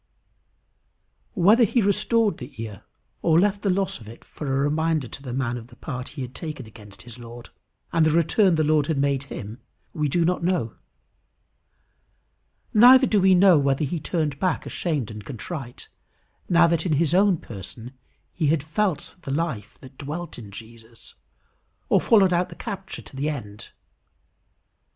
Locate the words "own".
17.13-17.37